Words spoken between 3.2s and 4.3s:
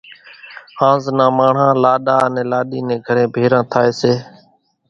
ڀيران ٿائيَ سي۔